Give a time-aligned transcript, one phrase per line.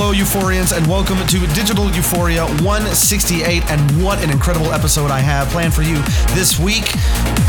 [0.00, 3.68] Hello, Euphorians, and welcome to Digital Euphoria 168.
[3.68, 5.96] And what an incredible episode I have planned for you
[6.36, 6.84] this week.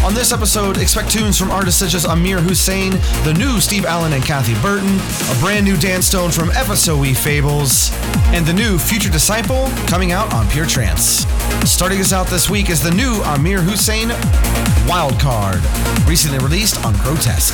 [0.04, 4.14] On this episode, expect tunes from artists such as Amir Hussain, the new Steve Allen
[4.14, 7.92] and Kathy Burton, a brand new Dan Stone from FSOE Fables,
[8.34, 11.28] and the new Future Disciple coming out on Pure Trance.
[11.70, 14.10] Starting us out this week is the new Amir Hussain
[14.90, 15.62] Wildcard,
[16.10, 17.54] recently released on Grotesque.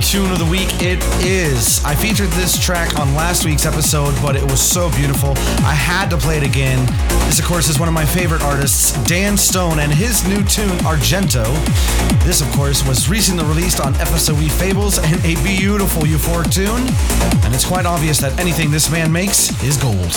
[0.00, 1.84] Tune of the week it is.
[1.84, 5.30] I featured this track on last week's episode, but it was so beautiful.
[5.64, 6.84] I had to play it again.
[7.26, 10.76] This, of course, is one of my favorite artists, Dan Stone, and his new tune,
[10.84, 11.44] Argento.
[12.24, 16.86] This, of course, was recently released on FSOE Fables and a beautiful euphoric tune.
[17.44, 20.12] And it's quite obvious that anything this man makes is gold.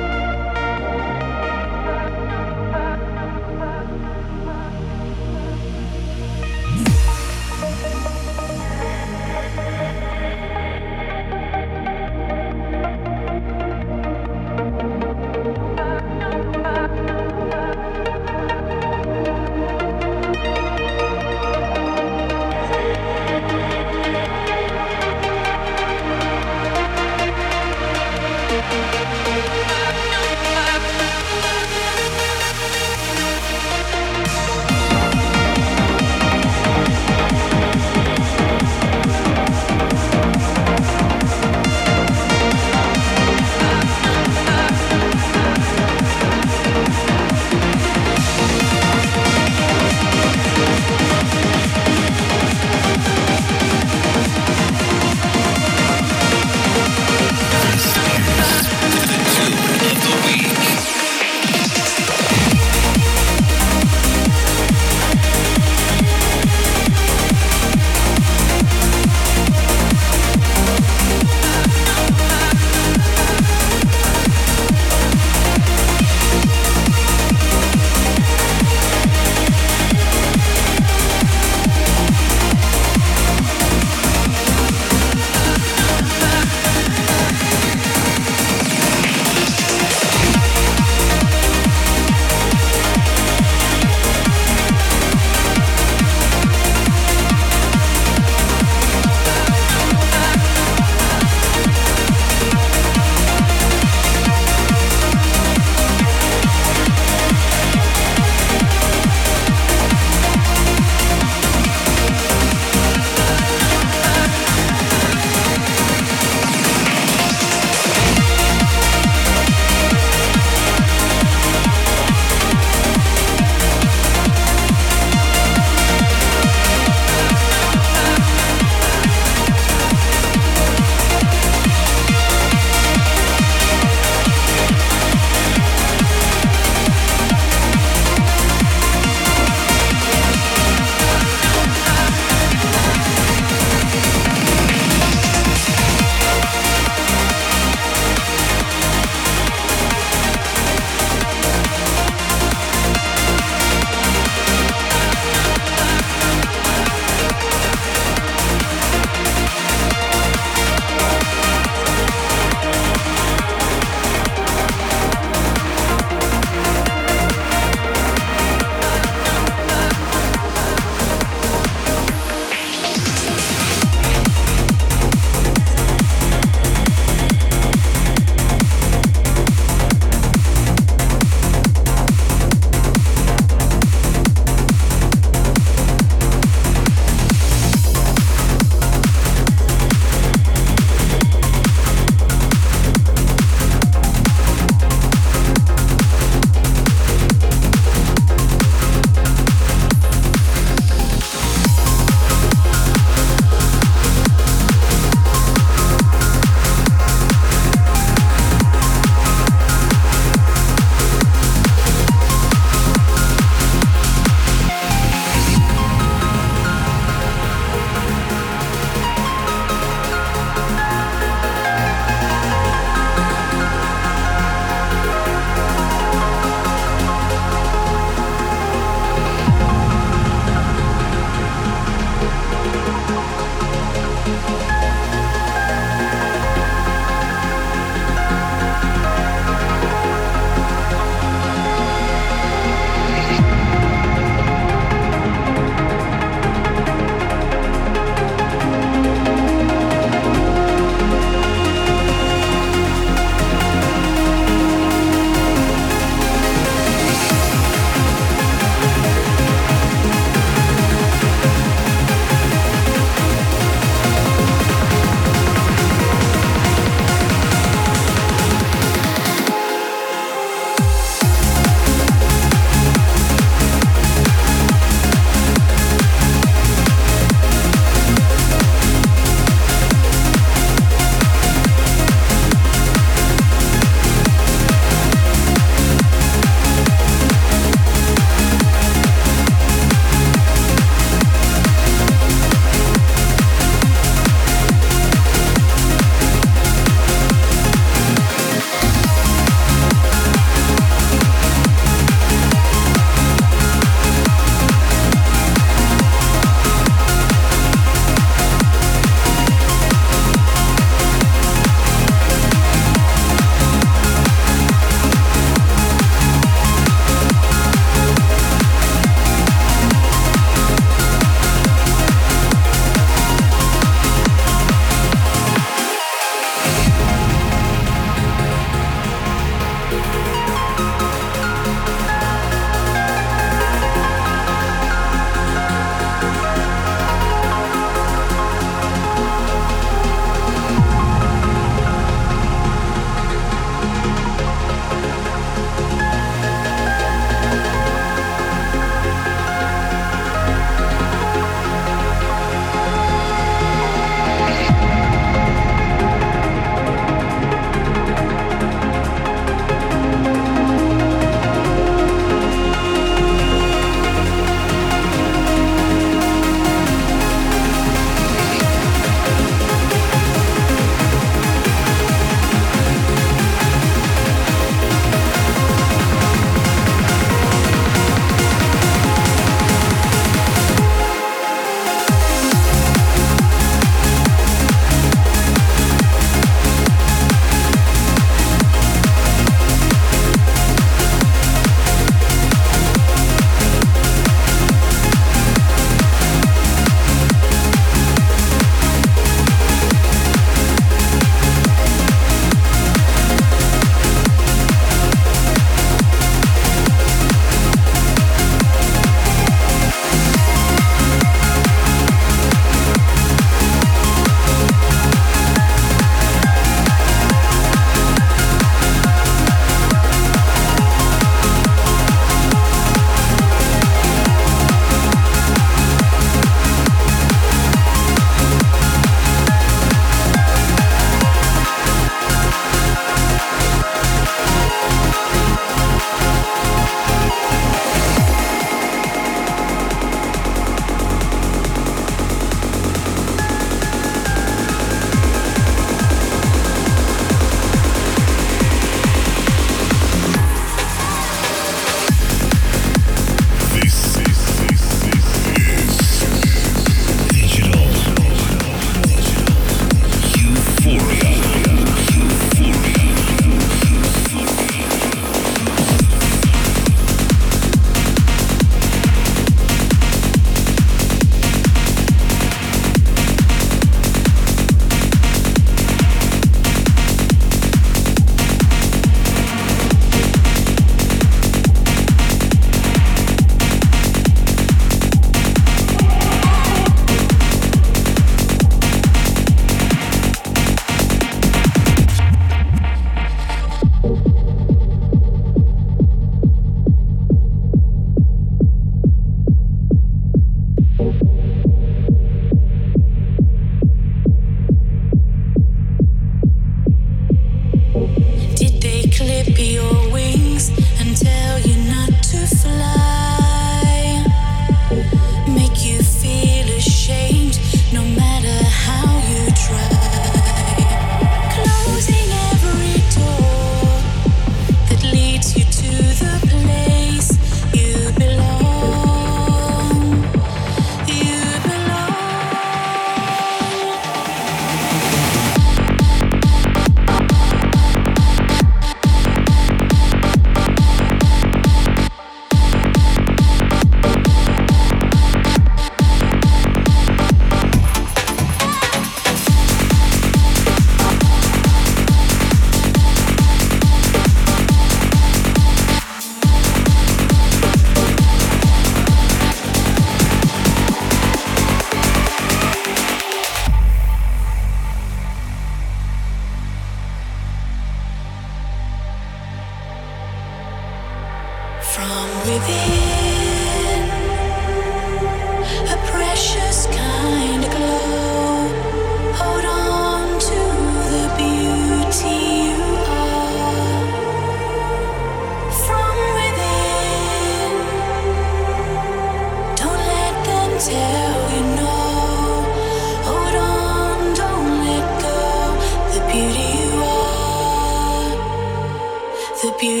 [599.68, 600.00] beauty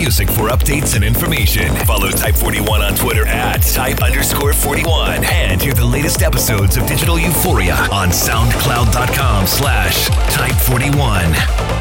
[0.00, 1.76] music for updates and information.
[1.84, 6.86] Follow Type 41 on Twitter at type underscore 41 and hear the latest episodes of
[6.86, 11.79] Digital Euphoria on soundcloud.com slash type 41.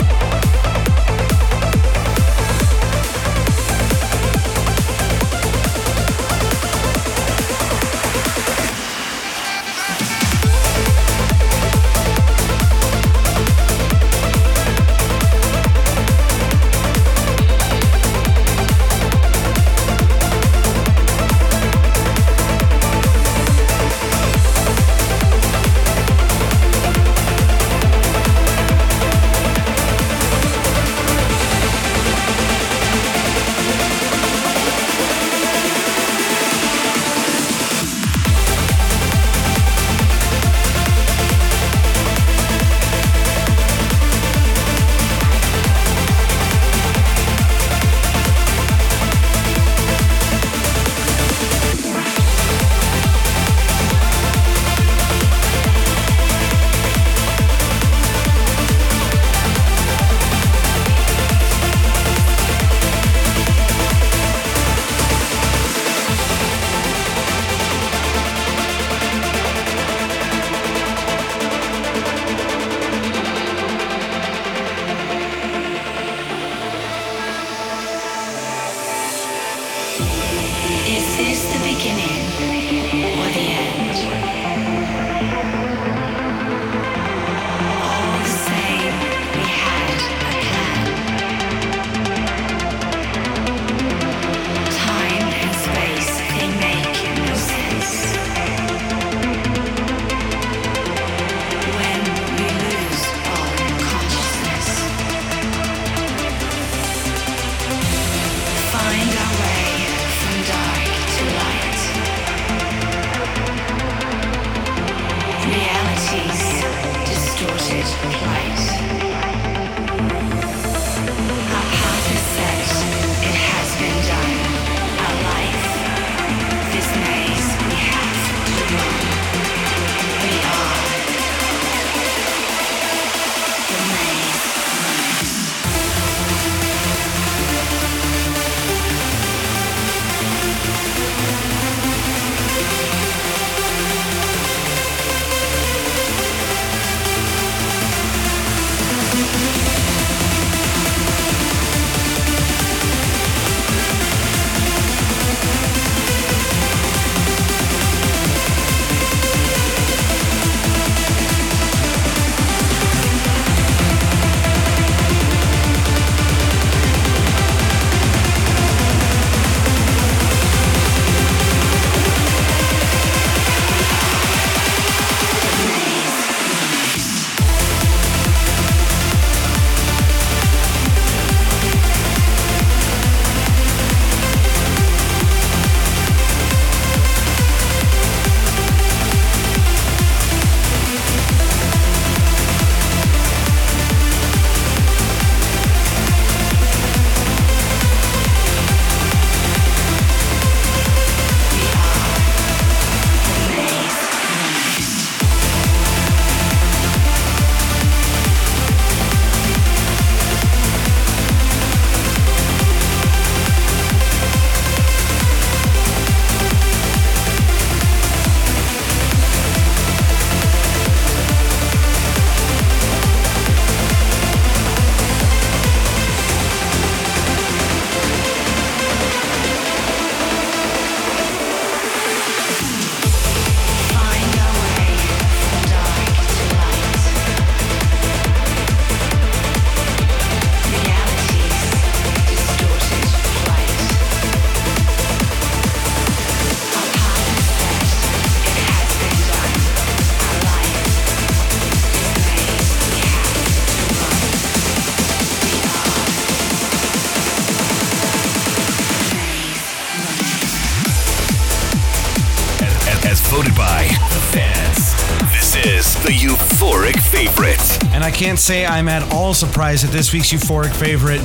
[268.39, 271.19] Say I'm at all surprised at this week's euphoric favorite,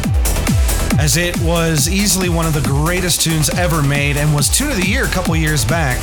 [0.99, 4.77] as it was easily one of the greatest tunes ever made and was tune of
[4.77, 6.01] the year a couple years back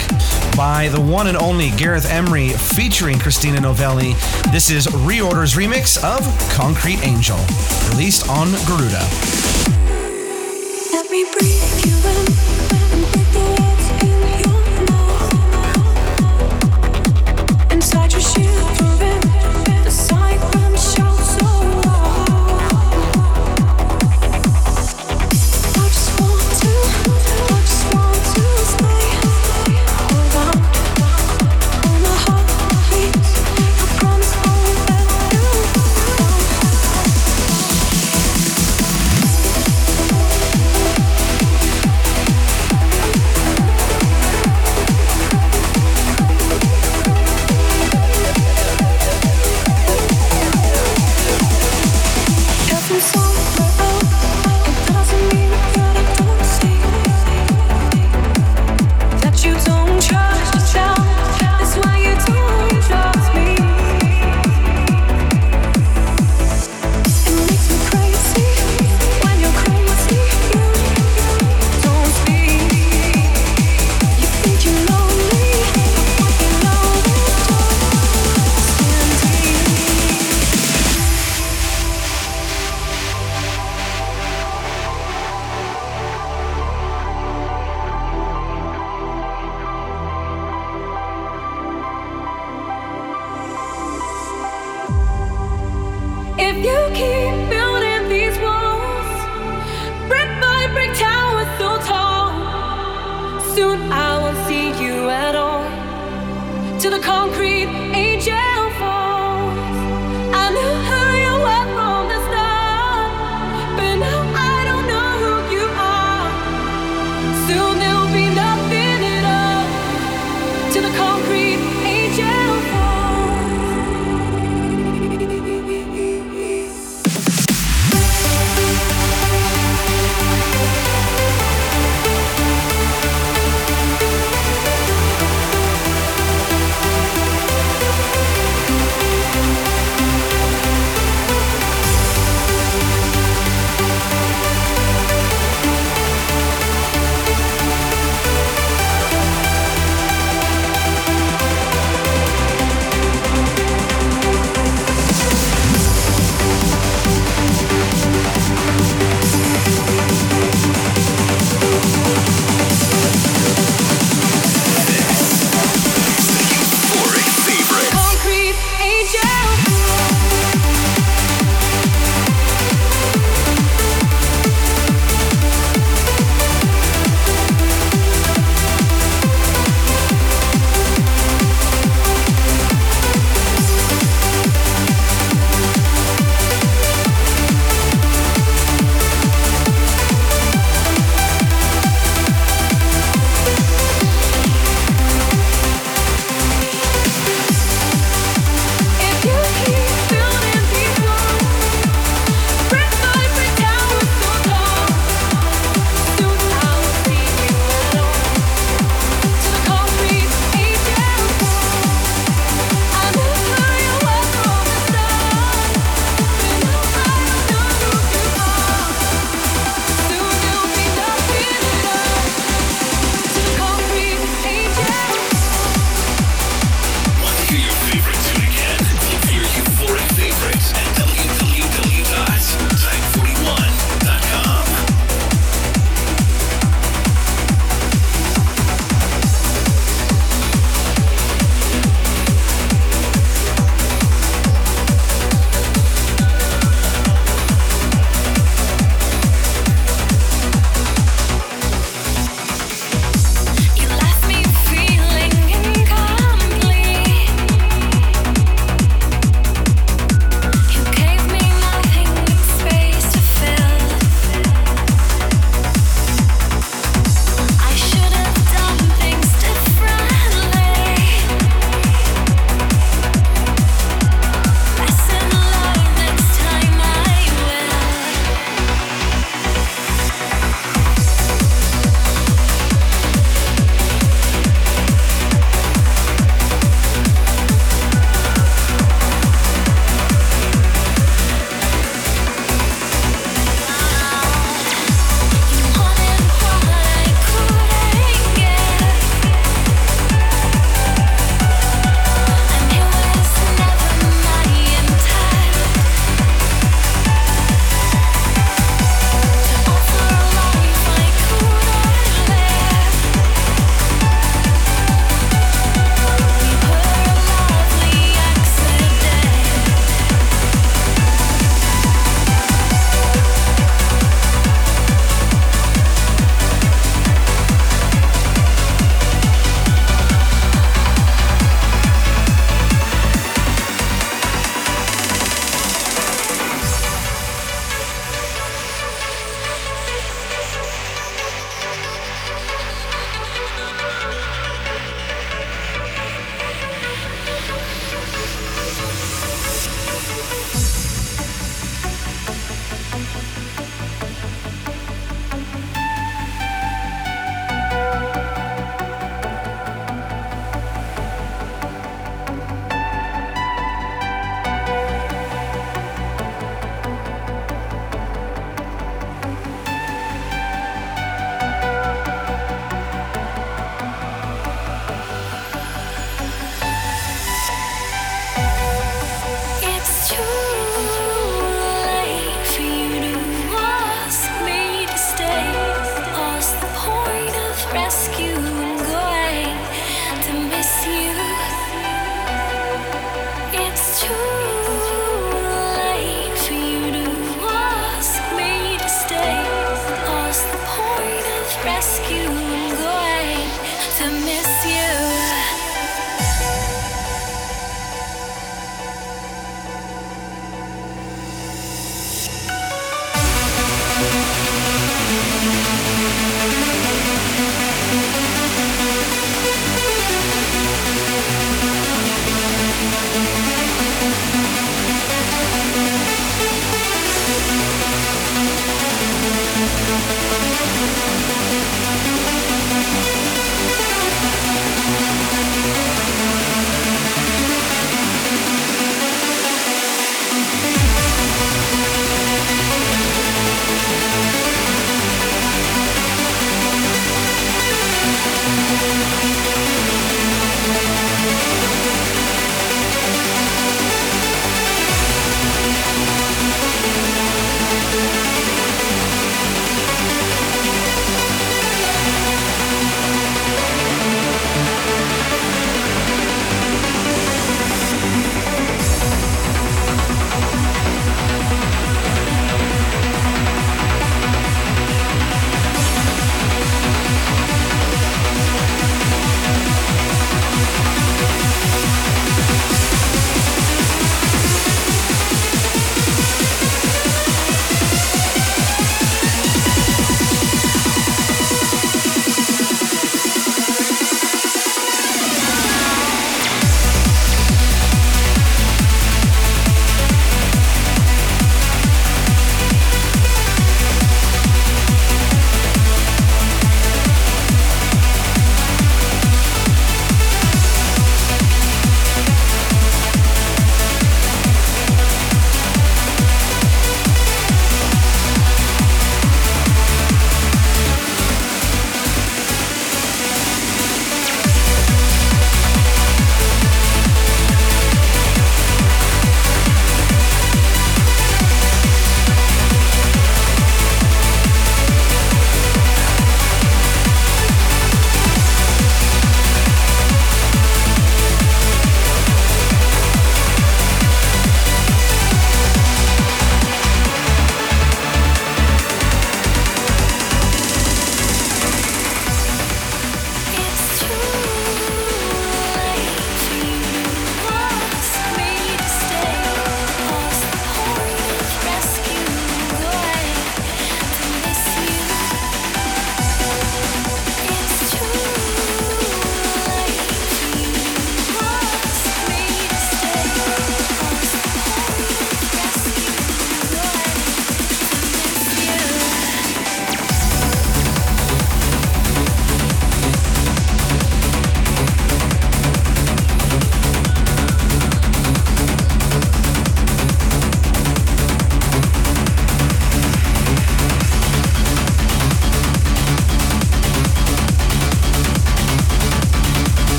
[0.55, 4.13] by the one and only Gareth Emery featuring Christina Novelli.
[4.51, 6.21] This is Reorder's remix of
[6.55, 7.37] Concrete Angel,
[7.89, 9.05] released on Garuda.
[10.93, 11.70] Let me breathe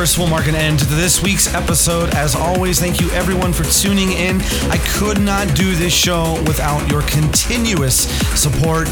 [0.00, 2.08] course, we'll mark an end to this week's episode.
[2.14, 4.40] As always, thank you everyone for tuning in.
[4.70, 8.08] I could not do this show without your continuous
[8.40, 8.88] support.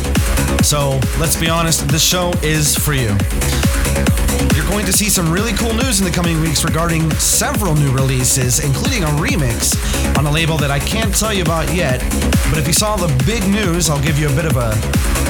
[0.62, 3.16] So let's be honest, this show is for you.
[4.54, 7.90] You're going to see some really cool news in the coming weeks regarding several new
[7.90, 9.74] releases, including a remix
[10.18, 12.00] on a label that I can't tell you about yet.
[12.50, 14.74] But if you saw the big news, I'll give you a bit of a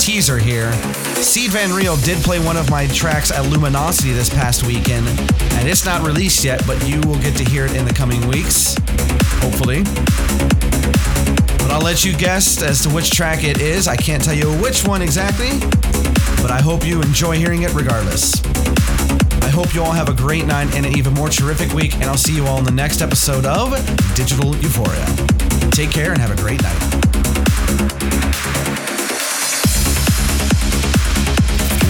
[0.01, 0.72] teaser here.
[1.20, 5.07] Sied Van Riel did play one of my tracks at Luminosity this past weekend,
[5.59, 8.27] and it's not released yet, but you will get to hear it in the coming
[8.29, 8.75] weeks,
[9.43, 9.83] hopefully.
[11.59, 13.87] But I'll let you guess as to which track it is.
[13.87, 15.59] I can't tell you which one exactly,
[16.41, 18.43] but I hope you enjoy hearing it regardless.
[19.43, 22.05] I hope you all have a great night and an even more terrific week, and
[22.05, 23.71] I'll see you all in the next episode of
[24.14, 25.05] Digital Euphoria.
[25.71, 28.28] Take care and have a great night.